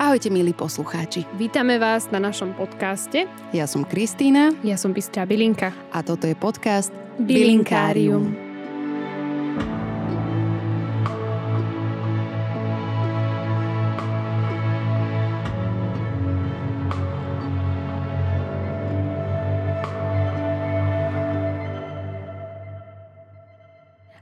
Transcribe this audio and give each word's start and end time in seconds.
Ahojte 0.00 0.32
milí 0.32 0.56
poslucháči. 0.56 1.28
Vítame 1.36 1.76
vás 1.76 2.08
na 2.08 2.16
našom 2.16 2.56
podcaste. 2.56 3.28
Ja 3.52 3.68
som 3.68 3.84
Kristína. 3.84 4.48
Ja 4.64 4.80
som 4.80 4.96
Bystrá 4.96 5.28
Bilinka. 5.28 5.76
A 5.92 6.00
toto 6.00 6.24
je 6.24 6.32
podcast 6.32 6.88
Bilinkárium. 7.20 8.32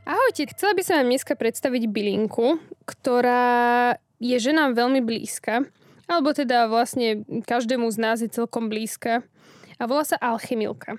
Ahojte, 0.02 0.42
chcela 0.50 0.74
by 0.74 0.82
som 0.82 0.94
vám 0.98 1.14
dneska 1.14 1.38
predstaviť 1.38 1.86
bylinku, 1.86 2.58
ktorá 2.82 3.94
je 4.18 4.36
ženám 4.38 4.74
veľmi 4.74 5.00
blízka, 5.02 5.66
alebo 6.10 6.34
teda 6.34 6.66
vlastne 6.66 7.22
každému 7.46 7.90
z 7.90 7.98
nás 7.98 8.18
je 8.22 8.30
celkom 8.30 8.66
blízka 8.66 9.22
a 9.78 9.82
volá 9.86 10.02
sa 10.02 10.18
alchemilka. 10.18 10.98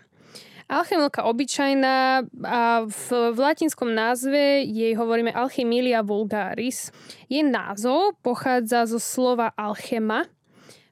Alchemilka 0.69 1.25
obyčajná 1.25 2.29
a 2.45 2.85
v, 2.85 3.05
v 3.33 3.37
latinskom 3.41 3.89
názve 3.89 4.61
jej 4.69 4.93
hovoríme 4.93 5.33
Alchemilia 5.33 6.05
vulgaris. 6.05 6.93
Jej 7.25 7.41
názov 7.41 8.13
pochádza 8.21 8.85
zo 8.85 9.01
slova 9.01 9.49
alchema. 9.57 10.29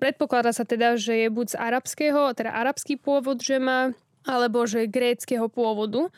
Predpokladá 0.01 0.49
sa 0.49 0.65
teda, 0.65 0.97
že 0.97 1.21
je 1.21 1.27
buď 1.29 1.53
z 1.53 1.57
arabského, 1.61 2.33
teda 2.33 2.57
arabský 2.57 2.97
pôvod, 2.97 3.37
že 3.37 3.61
má, 3.61 3.93
alebo 4.25 4.65
že 4.65 4.89
gréckého 4.89 5.45
pôvodu. 5.45 6.09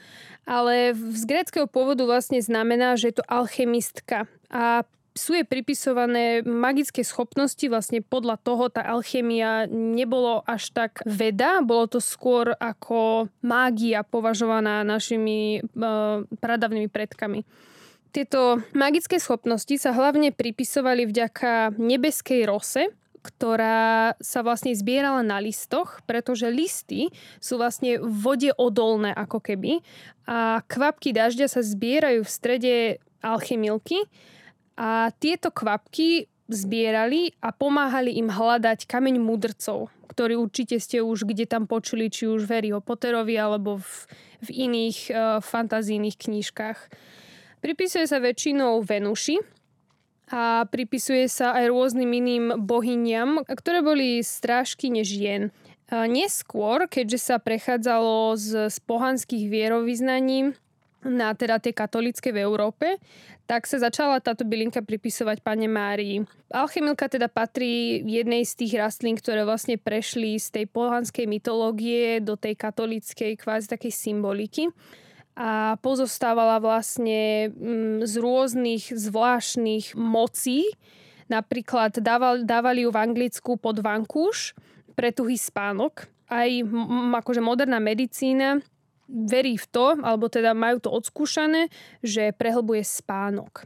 Ale 0.47 0.95
z 0.95 1.23
gréckého 1.27 1.67
pôvodu 1.67 2.07
vlastne 2.07 2.39
znamená, 2.39 2.95
že 2.95 3.11
je 3.11 3.19
to 3.19 3.27
alchemistka. 3.27 4.23
A 4.47 4.87
sú 5.17 5.35
jej 5.35 5.45
pripisované 5.45 6.45
magické 6.45 7.01
schopnosti, 7.01 7.61
vlastne 7.67 7.99
podľa 8.01 8.37
toho 8.39 8.69
tá 8.69 8.85
alchemia 8.85 9.65
nebolo 9.69 10.41
až 10.45 10.71
tak 10.71 11.01
veda, 11.05 11.59
bolo 11.65 11.89
to 11.89 11.99
skôr 11.99 12.53
ako 12.57 13.27
mágia 13.43 14.05
považovaná 14.05 14.85
našimi 14.85 15.61
uh, 15.61 16.23
pradavnými 16.39 16.87
predkami. 16.87 17.43
Tieto 18.09 18.65
magické 18.73 19.21
schopnosti 19.21 19.77
sa 19.77 19.93
hlavne 19.93 20.33
pripisovali 20.33 21.05
vďaka 21.05 21.77
nebeskej 21.77 22.41
rose, 22.49 22.89
ktorá 23.21 24.15
sa 24.23 24.39
vlastne 24.41 24.73
zbierala 24.73 25.21
na 25.21 25.37
listoch, 25.37 26.01
pretože 26.07 26.49
listy 26.49 27.11
sú 27.37 27.59
vlastne 27.59 27.99
vode 28.01 28.49
odolné 28.55 29.11
ako 29.13 29.43
keby 29.43 29.83
a 30.25 30.63
kvapky 30.65 31.11
dažďa 31.11 31.47
sa 31.51 31.61
zbierajú 31.61 32.23
v 32.23 32.31
strede 32.31 32.75
alchemilky 33.19 34.07
a 34.79 35.11
tieto 35.19 35.51
kvapky 35.51 36.31
zbierali 36.47 37.35
a 37.43 37.51
pomáhali 37.51 38.15
im 38.15 38.31
hľadať 38.31 38.87
kameň 38.87 39.19
mudrcov, 39.19 39.91
ktorý 40.07 40.39
určite 40.39 40.79
ste 40.79 41.03
už 41.03 41.27
kde 41.27 41.43
tam 41.43 41.67
počuli, 41.67 42.07
či 42.07 42.31
už 42.31 42.47
v 42.47 42.53
Harryho 42.55 42.79
Potterovi 42.79 43.35
alebo 43.35 43.83
v, 43.83 43.91
v 44.47 44.49
iných 44.71 44.99
uh, 45.11 45.15
fantazijných 45.43 46.15
knížkach. 46.15 46.89
Pripisuje 47.59 48.07
sa 48.07 48.23
väčšinou 48.23 48.79
Venuši 48.81 49.43
a 50.31 50.63
pripisuje 50.63 51.27
sa 51.27 51.59
aj 51.59 51.75
rôznym 51.75 52.07
iným 52.07 52.45
bohyniam, 52.63 53.43
ktoré 53.43 53.83
boli 53.83 54.23
strážky 54.23 54.87
žien. 55.03 55.51
Neskôr, 55.89 56.85
keďže 56.85 57.17
sa 57.17 57.35
prechádzalo 57.41 58.37
z, 58.37 58.69
z 58.69 58.77
pohanských 58.85 59.49
vierovýznaní 59.49 60.53
na 61.03 61.31
teda 61.31 61.59
tej 61.59 61.71
katolíckej 61.75 62.31
v 62.35 62.43
Európe, 62.43 62.87
tak 63.49 63.65
sa 63.65 63.81
začala 63.81 64.21
táto 64.21 64.45
bylinka 64.45 64.85
pripisovať 64.85 65.41
pane 65.41 65.65
Márii. 65.65 66.21
Alchemilka 66.53 67.09
teda 67.09 67.25
patrí 67.25 67.97
jednej 68.05 68.45
z 68.45 68.53
tých 68.61 68.77
rastlín, 68.77 69.17
ktoré 69.17 69.41
vlastne 69.41 69.79
prešli 69.81 70.37
z 70.37 70.53
tej 70.53 70.65
pohanskej 70.69 71.25
mytológie 71.25 72.21
do 72.21 72.37
tej 72.37 72.53
katolíckej 72.53 73.41
kvázi 73.41 73.73
takej 73.73 73.89
symboliky 73.89 74.69
a 75.39 75.79
pozostávala 75.79 76.59
vlastne 76.59 77.49
mm, 77.49 78.03
z 78.03 78.13
rôznych 78.19 78.83
zvláštnych 78.91 79.95
mocí. 79.95 80.67
Napríklad 81.31 81.97
dávali, 82.03 82.83
ju 82.83 82.89
v 82.91 83.01
Anglicku 83.01 83.55
pod 83.55 83.79
vankúš 83.79 84.51
pre 84.99 85.15
tuhý 85.15 85.39
spánok. 85.39 86.11
Aj 86.29 86.49
akože 87.23 87.41
moderná 87.41 87.79
medicína 87.81 88.61
verí 89.09 89.57
v 89.57 89.65
to, 89.67 89.97
alebo 90.05 90.29
teda 90.29 90.53
majú 90.53 90.77
to 90.77 90.89
odskúšané, 90.93 91.73
že 92.05 92.29
prehlbuje 92.37 92.85
spánok. 92.85 93.65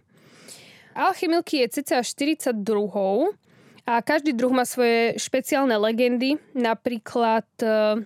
Alchemilky 0.95 1.65
je 1.65 1.81
cca 1.81 2.05
40 2.05 2.63
druhov 2.63 3.35
a 3.83 3.99
každý 3.99 4.31
druh 4.31 4.53
má 4.53 4.63
svoje 4.63 5.19
špeciálne 5.19 5.75
legendy. 5.75 6.39
Napríklad 6.55 7.49
uh, 7.65 7.99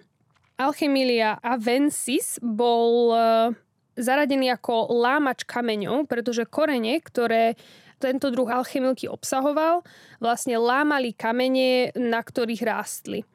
Alchemilia 0.58 1.38
avensis 1.44 2.42
bol 2.42 3.14
uh, 3.14 3.54
zaradený 4.00 4.56
ako 4.56 4.90
lámač 4.90 5.46
kameňov, 5.46 6.10
pretože 6.10 6.50
korene, 6.50 6.98
ktoré 7.04 7.60
tento 7.98 8.30
druh 8.30 8.46
alchemilky 8.46 9.10
obsahoval, 9.10 9.82
vlastne 10.22 10.58
lámali 10.62 11.18
kamene, 11.18 11.94
na 11.98 12.22
ktorých 12.22 12.62
rástli. 12.62 13.26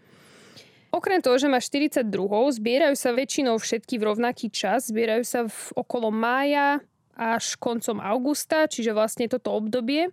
Okrem 0.92 1.24
toho, 1.24 1.40
že 1.40 1.48
má 1.48 1.56
42, 1.56 2.04
zbierajú 2.52 2.92
sa 3.00 3.16
väčšinou 3.16 3.56
všetky 3.56 3.96
v 3.96 4.12
rovnaký 4.12 4.52
čas, 4.52 4.92
zbierajú 4.92 5.24
sa 5.24 5.40
v 5.48 5.60
okolo 5.72 6.12
mája 6.12 6.84
až 7.16 7.56
koncom 7.56 7.96
augusta, 7.96 8.68
čiže 8.68 8.92
vlastne 8.92 9.24
toto 9.24 9.56
obdobie. 9.56 10.12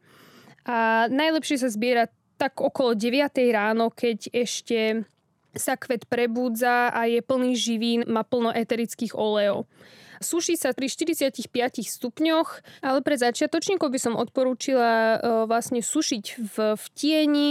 A 0.63 1.07
najlepšie 1.11 1.59
sa 1.59 1.67
zbiera 1.67 2.07
tak 2.39 2.63
okolo 2.63 2.95
9 2.95 3.27
ráno, 3.51 3.91
keď 3.91 4.31
ešte 4.31 5.03
sa 5.51 5.75
kvet 5.75 6.07
prebúdza 6.07 6.87
a 6.95 7.11
je 7.11 7.19
plný 7.19 7.59
živín, 7.59 8.07
má 8.07 8.23
plno 8.23 8.55
eterických 8.55 9.17
olejov. 9.19 9.67
Suší 10.19 10.59
sa 10.59 10.75
pri 10.75 10.91
45 10.91 11.47
stupňoch, 11.79 12.49
ale 12.83 12.99
pre 13.03 13.15
začiatočníkov 13.15 13.87
by 13.87 13.99
som 13.99 14.19
odporúčila 14.19 14.91
e, 14.91 15.17
vlastne 15.47 15.79
sušiť 15.79 16.25
v, 16.39 16.55
v 16.75 16.83
tieni, 16.91 17.49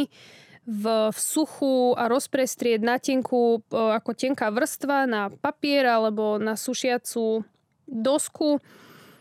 v, 0.69 0.84
v 1.09 1.19
suchu 1.19 1.97
a 1.97 2.12
rozprestrieť 2.12 2.84
na 2.84 3.01
tenku 3.01 3.65
ako 3.73 4.12
tenká 4.12 4.53
vrstva 4.53 5.09
na 5.09 5.33
papier 5.33 5.89
alebo 5.89 6.37
na 6.37 6.61
sušiacu 6.61 7.41
dosku 7.89 8.61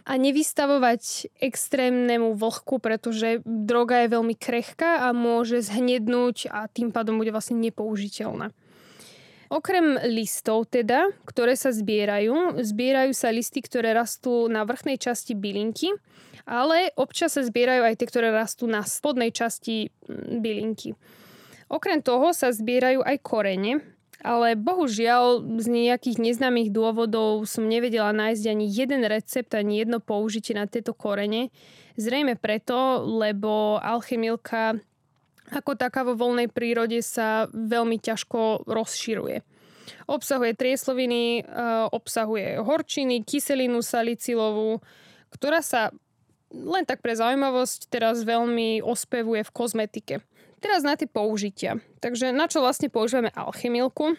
a 0.07 0.15
nevystavovať 0.15 1.35
extrémnemu 1.39 2.35
vlhku, 2.35 2.83
pretože 2.83 3.43
droga 3.43 4.03
je 4.03 4.11
veľmi 4.11 4.35
krehká 4.35 5.07
a 5.07 5.15
môže 5.15 5.63
zhnednúť 5.63 6.51
a 6.51 6.67
tým 6.67 6.91
pádom 6.91 7.15
bude 7.15 7.31
vlastne 7.31 7.59
nepoužiteľná. 7.63 8.51
Okrem 9.47 9.95
listov 10.11 10.67
teda, 10.67 11.15
ktoré 11.23 11.55
sa 11.55 11.71
zbierajú, 11.71 12.59
zbierajú 12.59 13.15
sa 13.15 13.31
listy, 13.31 13.63
ktoré 13.63 13.95
rastú 13.95 14.51
na 14.51 14.67
vrchnej 14.67 14.99
časti 14.99 15.31
bylinky, 15.31 15.95
ale 16.43 16.91
občas 16.99 17.39
sa 17.39 17.43
zbierajú 17.43 17.87
aj 17.87 17.95
tie, 17.95 18.07
ktoré 18.11 18.27
rastú 18.35 18.67
na 18.67 18.83
spodnej 18.83 19.31
časti 19.31 19.87
bylinky. 20.43 20.99
Okrem 21.67 21.99
toho 21.99 22.31
sa 22.31 22.51
zbierajú 22.51 23.03
aj 23.03 23.17
korene, 23.19 23.83
ale 24.23 24.55
bohužiaľ 24.57 25.45
z 25.61 25.67
nejakých 25.67 26.17
neznámych 26.17 26.71
dôvodov 26.73 27.43
som 27.45 27.67
nevedela 27.67 28.15
nájsť 28.15 28.43
ani 28.47 28.65
jeden 28.65 29.03
recept, 29.05 29.51
ani 29.53 29.83
jedno 29.83 29.99
použitie 29.99 30.55
na 30.55 30.65
tieto 30.65 30.95
korene. 30.95 31.53
Zrejme 31.99 32.39
preto, 32.39 33.03
lebo 33.03 33.77
alchemilka 33.83 34.79
ako 35.47 35.79
taká 35.79 36.03
vo 36.03 36.11
voľnej 36.19 36.51
prírode 36.51 36.99
sa 36.99 37.47
veľmi 37.51 38.03
ťažko 38.03 38.67
rozširuje. 38.67 39.39
Obsahuje 40.11 40.51
triesloviny, 40.51 41.39
e, 41.39 41.41
obsahuje 41.87 42.59
horčiny, 42.59 43.23
kyselinu 43.23 43.79
salicilovú, 43.79 44.83
ktorá 45.31 45.63
sa 45.63 45.95
len 46.51 46.83
tak 46.83 47.03
pre 47.03 47.15
zaujímavosť 47.15 47.91
teraz 47.91 48.23
veľmi 48.23 48.83
ospevuje 48.83 49.47
v 49.47 49.51
kozmetike. 49.55 50.15
Teraz 50.57 50.81
na 50.81 50.97
tie 50.97 51.05
použitia. 51.05 51.77
Takže 52.01 52.33
na 52.33 52.49
čo 52.49 52.65
vlastne 52.65 52.89
používame 52.89 53.29
alchemilku? 53.33 54.17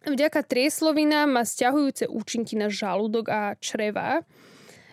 Vďaka 0.00 0.44
trieslovinám 0.44 1.28
má 1.28 1.44
stiahujúce 1.44 2.08
účinky 2.08 2.56
na 2.56 2.72
žalúdok 2.72 3.28
a 3.28 3.40
čreva, 3.60 4.24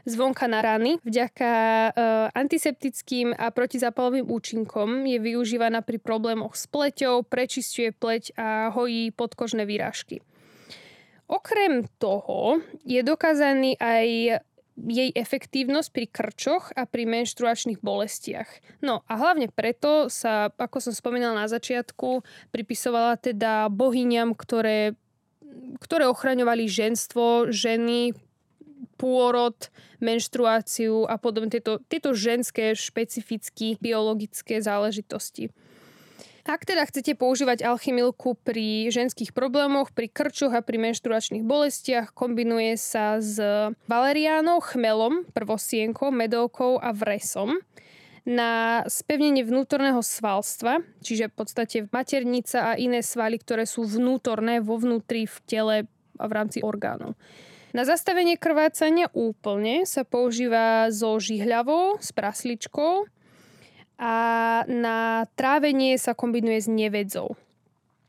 zvonka 0.03 0.47
na 0.51 0.59
rany. 0.59 0.99
Vďaka 1.03 1.51
e, 1.51 1.89
antiseptickým 2.35 3.31
a 3.35 3.51
protizapalovým 3.51 4.27
účinkom 4.27 5.07
je 5.07 5.19
využívaná 5.19 5.83
pri 5.83 5.99
problémoch 5.99 6.55
s 6.59 6.67
pleťou, 6.67 7.23
prečistuje 7.23 7.95
pleť 7.95 8.35
a 8.39 8.71
hojí 8.71 9.11
podkožné 9.15 9.63
výražky. 9.63 10.23
Okrem 11.27 11.83
toho 11.99 12.63
je 12.87 13.03
dokázaný 13.03 13.75
aj 13.79 14.39
jej 14.77 15.09
efektívnosť 15.09 15.89
pri 15.89 16.05
krčoch 16.05 16.69
a 16.77 16.85
pri 16.85 17.09
menštruačných 17.09 17.81
bolestiach. 17.81 18.47
No 18.85 19.01
a 19.09 19.13
hlavne 19.17 19.49
preto 19.49 20.05
sa, 20.07 20.53
ako 20.53 20.77
som 20.77 20.93
spomínala 20.93 21.45
na 21.45 21.47
začiatku, 21.49 22.21
pripisovala 22.53 23.17
teda 23.17 23.73
bohyňam, 23.73 24.37
ktoré, 24.37 24.93
ktoré 25.81 26.05
ochraňovali 26.05 26.69
ženstvo, 26.69 27.49
ženy, 27.49 28.13
pôrod, 29.01 29.57
menštruáciu 29.97 31.09
a 31.09 31.17
podobne 31.17 31.49
tieto, 31.49 31.81
tieto 31.89 32.13
ženské 32.13 32.77
špecificky 32.77 33.81
biologické 33.81 34.61
záležitosti. 34.61 35.49
Ak 36.47 36.63
teda 36.63 36.87
chcete 36.87 37.19
používať 37.19 37.67
alchymilku 37.67 38.39
pri 38.39 38.87
ženských 38.87 39.35
problémoch, 39.35 39.91
pri 39.91 40.07
krčoch 40.07 40.55
a 40.55 40.63
pri 40.63 40.79
menštruačných 40.79 41.43
bolestiach, 41.43 42.15
kombinuje 42.15 42.79
sa 42.79 43.19
s 43.19 43.35
valeriánou, 43.91 44.63
chmelom, 44.63 45.27
prvosienkou, 45.35 46.07
medovkou 46.07 46.79
a 46.79 46.95
vresom 46.95 47.59
na 48.23 48.83
spevnenie 48.87 49.43
vnútorného 49.43 49.99
svalstva, 49.99 50.79
čiže 51.03 51.27
v 51.27 51.35
podstate 51.35 51.77
maternica 51.91 52.71
a 52.71 52.79
iné 52.79 53.03
svaly, 53.03 53.43
ktoré 53.43 53.67
sú 53.67 53.83
vnútorné 53.83 54.63
vo 54.63 54.79
vnútri 54.79 55.27
v 55.27 55.37
tele 55.43 55.75
a 56.15 56.25
v 56.27 56.31
rámci 56.31 56.63
orgánov. 56.63 57.19
Na 57.75 57.83
zastavenie 57.83 58.39
krvácania 58.39 59.11
úplne 59.11 59.83
sa 59.83 60.07
používa 60.07 60.87
so 60.95 61.19
žihľavou, 61.19 61.99
s 61.99 62.15
prasličkou, 62.15 63.03
a 63.97 64.13
na 64.69 65.25
trávenie 65.33 65.97
sa 65.97 66.13
kombinuje 66.13 66.61
s 66.61 66.69
nevedzou. 66.69 67.33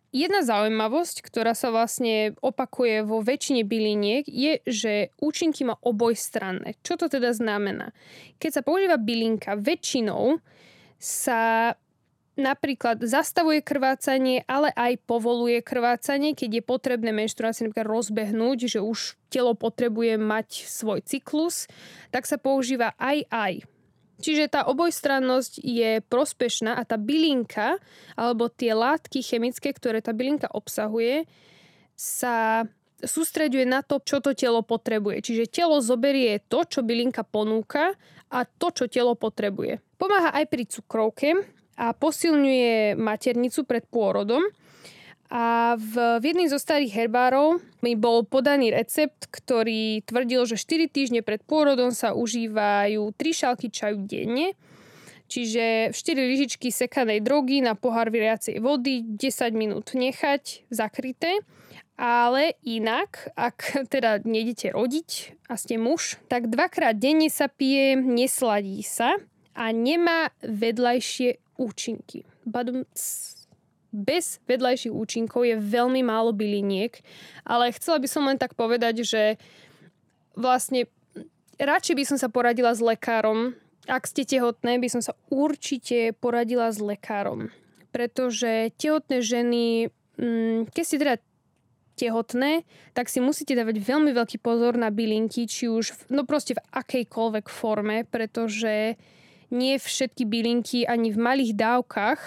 Jedna 0.09 0.41
zaujímavosť, 0.41 1.21
ktorá 1.21 1.53
sa 1.53 1.69
vlastne 1.69 2.33
opakuje 2.41 3.05
vo 3.05 3.21
väčšine 3.21 3.61
byliniek, 3.69 4.25
je, 4.25 4.65
že 4.65 5.13
účinky 5.21 5.69
má 5.69 5.77
obojstranné. 5.85 6.81
Čo 6.81 6.97
to 6.97 7.13
teda 7.13 7.37
znamená? 7.37 7.93
Keď 8.41 8.51
sa 8.61 8.63
používa 8.65 8.97
bylinka, 8.97 9.61
väčšinou 9.61 10.41
sa 10.97 11.77
napríklad 12.39 13.05
zastavuje 13.05 13.61
krvácanie, 13.61 14.47
ale 14.49 14.73
aj 14.73 15.03
povoluje 15.05 15.61
krvácanie, 15.61 16.33
keď 16.33 16.63
je 16.63 16.63
potrebné 16.65 17.11
menštruáciu 17.11 17.69
napríklad 17.69 17.93
rozbehnúť, 17.93 18.79
že 18.79 18.81
už 18.81 19.19
telo 19.29 19.53
potrebuje 19.59 20.17
mať 20.17 20.65
svoj 20.65 21.03
cyklus, 21.05 21.67
tak 22.15 22.25
sa 22.25 22.41
používa 22.41 22.95
aj 22.97 23.29
aj. 23.29 23.53
Čiže 24.19 24.51
tá 24.51 24.67
obojstrannosť 24.67 25.63
je 25.63 26.03
prospešná 26.11 26.75
a 26.75 26.83
tá 26.83 26.99
bylinka 26.99 27.79
alebo 28.19 28.51
tie 28.51 28.75
látky 28.75 29.23
chemické, 29.23 29.71
ktoré 29.71 30.03
tá 30.03 30.11
bylinka 30.11 30.51
obsahuje, 30.51 31.31
sa 31.95 32.67
sústreďuje 32.99 33.67
na 33.67 33.87
to, 33.87 34.03
čo 34.03 34.19
to 34.19 34.35
telo 34.35 34.67
potrebuje. 34.67 35.23
Čiže 35.23 35.51
telo 35.51 35.79
zoberie 35.79 36.43
to, 36.51 36.67
čo 36.67 36.83
bylinka 36.83 37.23
ponúka 37.23 37.95
a 38.31 38.43
to, 38.43 38.75
čo 38.75 38.91
telo 38.91 39.15
potrebuje. 39.15 39.79
Pomáha 39.95 40.35
aj 40.35 40.45
pri 40.51 40.65
cukrovke 40.67 41.29
a 41.79 41.95
posilňuje 41.95 42.99
maternicu 42.99 43.63
pred 43.63 43.87
pôrodom 43.87 44.43
a 45.29 45.77
v, 45.77 46.21
v 46.21 46.25
jedných 46.25 46.49
zo 46.49 46.57
starých 46.57 47.05
herbárov 47.05 47.61
mi 47.85 47.93
bol 47.93 48.25
podaný 48.25 48.73
recept, 48.73 49.29
ktorý 49.29 50.01
tvrdil, 50.09 50.49
že 50.49 50.57
4 50.57 50.89
týždne 50.89 51.21
pred 51.21 51.45
pôrodom 51.45 51.93
sa 51.93 52.17
užívajú 52.17 53.13
3 53.13 53.41
šálky 53.45 53.69
čaju 53.69 54.09
denne, 54.09 54.57
čiže 55.29 55.93
4 55.93 56.33
lyžičky 56.33 56.73
sekanej 56.73 57.21
drogy 57.21 57.61
na 57.61 57.77
pohár 57.77 58.09
vriacej 58.09 58.57
vody, 58.65 59.05
10 59.05 59.53
minút 59.53 59.93
nechať 59.93 60.65
zakryté. 60.73 61.45
Ale 61.99 62.55
inak, 62.63 63.29
ak 63.35 63.91
teda 63.93 64.23
nejdete 64.23 64.71
rodiť 64.71 65.35
a 65.51 65.59
ste 65.59 65.77
muž, 65.77 66.17
tak 66.31 66.47
dvakrát 66.47 66.95
denne 66.95 67.27
sa 67.27 67.51
pije, 67.51 67.99
nesladí 67.99 68.81
sa 68.87 69.19
a 69.59 69.75
nemá 69.75 70.31
vedľajšie 70.47 71.59
účinky. 71.59 72.23
Badum, 72.47 72.87
bez 73.93 74.41
vedľajších 74.45 74.93
účinkov 74.93 75.49
je 75.49 75.57
veľmi 75.57 76.05
málo 76.05 76.37
byliniek, 76.37 77.01
ale 77.45 77.73
chcela 77.73 77.97
by 77.99 78.09
som 78.09 78.29
len 78.29 78.37
tak 78.37 78.53
povedať, 78.53 79.05
že 79.05 79.23
vlastne 80.37 80.87
radšej 81.59 81.95
by 81.97 82.05
som 82.05 82.19
sa 82.21 82.29
poradila 82.29 82.73
s 82.73 82.85
lekárom. 82.85 83.57
Ak 83.89 84.05
ste 84.05 84.29
tehotné, 84.29 84.77
by 84.77 84.89
som 84.93 85.01
sa 85.01 85.17
určite 85.33 86.13
poradila 86.21 86.69
s 86.69 86.79
lekárom. 86.79 87.49
Pretože 87.89 88.69
tehotné 88.77 89.25
ženy, 89.25 89.89
mm, 90.21 90.69
keď 90.77 90.85
ste 90.85 91.01
teda 91.01 91.17
tehotné, 91.99 92.63
tak 92.95 93.11
si 93.11 93.19
musíte 93.19 93.59
dávať 93.59 93.83
veľmi 93.83 94.15
veľký 94.15 94.39
pozor 94.39 94.79
na 94.79 94.95
bylinky, 94.95 95.51
či 95.51 95.67
už 95.67 95.91
v, 95.91 96.01
no 96.15 96.23
proste 96.23 96.55
v 96.55 96.63
akejkoľvek 96.71 97.47
forme, 97.51 98.07
pretože 98.07 98.95
nie 99.51 99.75
všetky 99.81 100.29
bylinky 100.29 100.87
ani 100.87 101.11
v 101.11 101.19
malých 101.19 101.53
dávkach 101.59 102.21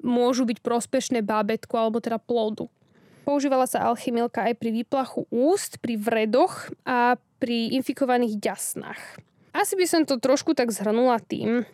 môžu 0.00 0.48
byť 0.48 0.58
prospešné 0.64 1.20
bábetku 1.24 1.72
alebo 1.76 2.00
teda 2.00 2.18
plodu. 2.20 2.68
Používala 3.24 3.68
sa 3.68 3.86
alchymilka 3.86 4.48
aj 4.48 4.54
pri 4.56 4.70
výplachu 4.82 5.28
úst, 5.28 5.78
pri 5.78 6.00
vredoch 6.00 6.72
a 6.88 7.20
pri 7.38 7.76
infikovaných 7.76 8.40
ďasnách. 8.40 9.00
Asi 9.52 9.74
by 9.76 9.86
som 9.86 10.02
to 10.08 10.16
trošku 10.16 10.56
tak 10.56 10.72
zhrnula 10.72 11.20
tým, 11.20 11.66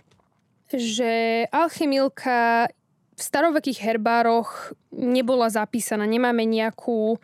že 0.73 1.44
alchymilka 1.55 2.69
v 3.17 3.20
starovekých 3.20 3.81
herbároch 3.81 4.75
nebola 4.93 5.49
zapísaná. 5.49 6.05
Nemáme 6.05 6.44
nejakú 6.44 7.17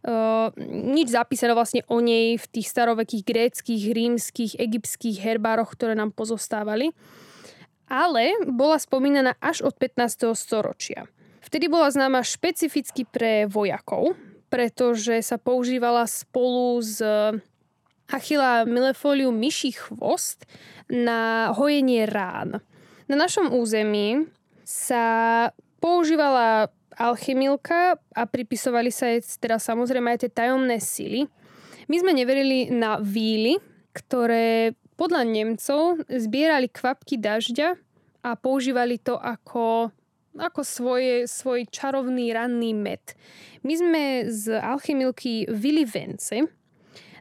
Uh, 0.00 0.48
nič 0.72 1.12
zapísané 1.12 1.52
vlastne 1.52 1.84
o 1.84 2.00
nej 2.00 2.40
v 2.40 2.46
tých 2.48 2.72
starovekých 2.72 3.20
gréckých, 3.20 3.92
rímskych, 3.92 4.56
egyptských 4.56 5.20
herbároch, 5.20 5.76
ktoré 5.76 5.92
nám 5.92 6.16
pozostávali 6.16 6.96
ale 7.90 8.46
bola 8.46 8.78
spomínaná 8.78 9.34
až 9.42 9.66
od 9.66 9.74
15. 9.74 10.30
storočia. 10.38 11.10
Vtedy 11.42 11.66
bola 11.66 11.90
známa 11.90 12.22
špecificky 12.22 13.02
pre 13.02 13.50
vojakov, 13.50 14.14
pretože 14.46 15.18
sa 15.26 15.36
používala 15.36 16.06
spolu 16.06 16.78
s 16.78 17.02
Achilla 18.10 18.66
millefolium 18.66 19.34
myší 19.34 19.74
chvost 19.74 20.46
na 20.90 21.50
hojenie 21.54 22.06
rán. 22.06 22.62
Na 23.10 23.16
našom 23.18 23.50
území 23.50 24.26
sa 24.66 25.50
používala 25.82 26.70
alchymilka 26.94 27.98
a 28.14 28.22
pripisovali 28.26 28.90
sa 28.90 29.10
jej 29.10 29.22
teda 29.38 29.58
samozrejme 29.58 30.10
aj 30.14 30.26
tie 30.26 30.30
tajomné 30.30 30.78
sily. 30.82 31.26
My 31.86 31.96
sme 32.02 32.12
neverili 32.14 32.70
na 32.70 32.98
víly, 32.98 33.58
ktoré 33.94 34.74
podľa 35.00 35.24
Nemcov 35.24 36.04
zbierali 36.12 36.68
kvapky 36.68 37.16
dažďa 37.16 37.72
a 38.20 38.36
používali 38.36 39.00
to 39.00 39.16
ako, 39.16 39.88
ako 40.36 40.60
svoje, 40.60 41.24
svoj 41.24 41.64
čarovný 41.72 42.36
ranný 42.36 42.76
med. 42.76 43.00
My 43.64 43.74
sme 43.80 44.02
z 44.28 44.60
alchymilky 44.60 45.48
vyli 45.48 45.88
vence 45.88 46.44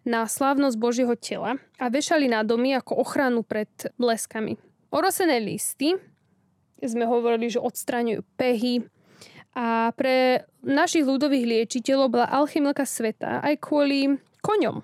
na 0.04 0.28
slávnosť 0.28 0.76
Božieho 0.76 1.16
tela 1.16 1.56
a 1.80 1.86
vešali 1.88 2.28
na 2.28 2.44
domy 2.44 2.76
ako 2.76 3.00
ochranu 3.00 3.48
pred 3.48 3.72
bleskami. 3.96 4.60
Orosené 4.92 5.40
listy 5.40 5.96
sme 6.84 7.08
hovorili, 7.08 7.48
že 7.48 7.64
odstraňujú 7.64 8.28
pehy 8.36 8.84
a 9.56 9.96
pre 9.96 10.44
našich 10.68 11.08
ľudových 11.08 11.48
liečiteľov 11.48 12.12
bola 12.12 12.28
alchymilka 12.28 12.84
sveta 12.84 13.40
aj 13.40 13.56
kvôli 13.64 14.20
koňom. 14.44 14.84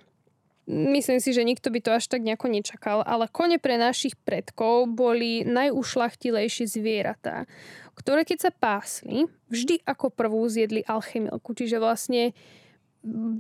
Myslím 0.66 1.22
si, 1.22 1.30
že 1.30 1.46
nikto 1.46 1.70
by 1.70 1.78
to 1.78 1.94
až 1.94 2.10
tak 2.10 2.26
nejako 2.26 2.50
nečakal, 2.50 3.06
ale 3.06 3.30
kone 3.30 3.62
pre 3.62 3.78
našich 3.78 4.18
predkov 4.26 4.90
boli 4.90 5.46
najušlachtilejšie 5.46 6.66
zvieratá, 6.66 7.46
ktoré 7.94 8.26
keď 8.26 8.50
sa 8.50 8.52
pásli, 8.52 9.30
vždy 9.54 9.86
ako 9.86 10.10
prvú 10.10 10.42
zjedli 10.50 10.82
alchemilku. 10.90 11.54
Čiže 11.54 11.78
vlastne 11.78 12.34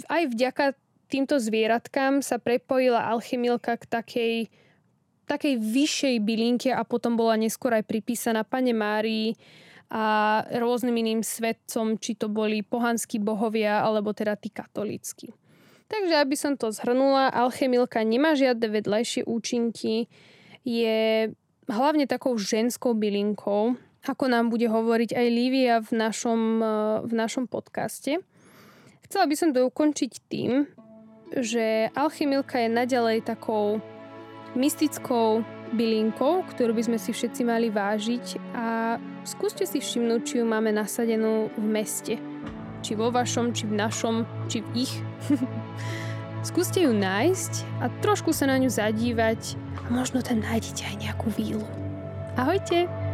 aj 0.06 0.24
vďaka 0.38 0.78
týmto 1.10 1.42
zvieratkám 1.42 2.22
sa 2.22 2.38
prepojila 2.38 3.10
alchemilka 3.10 3.82
k 3.82 3.86
takej, 3.90 4.36
takej 5.26 5.58
vyššej 5.58 6.16
bylinke 6.22 6.70
a 6.70 6.86
potom 6.86 7.18
bola 7.18 7.42
neskôr 7.42 7.74
aj 7.74 7.90
pripísaná 7.90 8.46
Pane 8.46 8.78
Márii 8.78 9.34
a 9.90 10.42
rôznym 10.50 10.94
iným 10.98 11.22
svetcom, 11.26 11.98
či 11.98 12.18
to 12.18 12.30
boli 12.30 12.62
pohanskí 12.62 13.18
bohovia, 13.18 13.82
alebo 13.82 14.14
teda 14.14 14.38
tí 14.38 14.54
katolícky. 14.54 15.34
Takže 15.86 16.18
aby 16.18 16.34
som 16.34 16.58
to 16.58 16.74
zhrnula, 16.74 17.30
alchemilka 17.30 18.02
nemá 18.02 18.34
žiadne 18.34 18.74
vedľajšie 18.74 19.30
účinky, 19.30 20.10
je 20.66 21.30
hlavne 21.70 22.10
takou 22.10 22.34
ženskou 22.42 22.98
bylinkou, 22.98 23.78
ako 24.06 24.26
nám 24.26 24.50
bude 24.50 24.66
hovoriť 24.66 25.14
aj 25.14 25.28
Lívia 25.30 25.76
v 25.82 25.92
našom, 25.94 26.42
v 27.06 27.14
našom 27.14 27.46
podcaste. 27.46 28.18
Chcela 29.06 29.26
by 29.30 29.36
som 29.38 29.50
to 29.54 29.62
ukončiť 29.62 30.12
tým, 30.26 30.66
že 31.38 31.94
alchemilka 31.94 32.66
je 32.66 32.70
naďalej 32.70 33.26
takou 33.26 33.78
mystickou 34.58 35.46
bylinkou, 35.74 36.46
ktorú 36.50 36.74
by 36.74 36.84
sme 36.86 36.98
si 36.98 37.14
všetci 37.14 37.42
mali 37.46 37.70
vážiť 37.70 38.58
a 38.58 38.98
skúste 39.26 39.66
si 39.70 39.82
všimnúť, 39.82 40.22
či 40.26 40.34
ju 40.42 40.46
máme 40.46 40.74
nasadenú 40.74 41.54
v 41.54 41.66
meste 41.66 42.18
či 42.86 42.94
vo 42.94 43.10
vašom, 43.10 43.50
či 43.58 43.66
v 43.66 43.74
našom, 43.82 44.30
či 44.46 44.62
v 44.62 44.86
ich. 44.86 44.94
Skúste 46.46 46.86
ju 46.86 46.94
nájsť 46.94 47.82
a 47.82 47.90
trošku 48.06 48.30
sa 48.30 48.46
na 48.46 48.62
ňu 48.62 48.70
zadívať 48.70 49.58
možno 49.90 50.22
tam 50.22 50.42
nájdete 50.42 50.86
aj 50.86 50.96
nejakú 51.02 51.28
vílu. 51.34 51.66
Ahojte! 52.38 53.05